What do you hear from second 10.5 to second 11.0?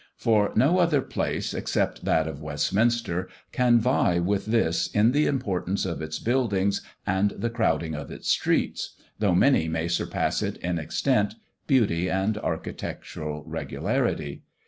in